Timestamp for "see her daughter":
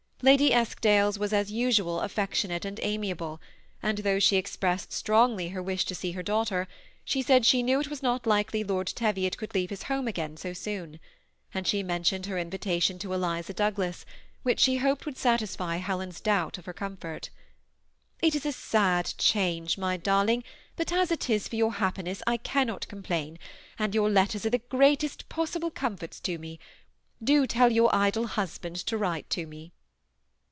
5.95-6.67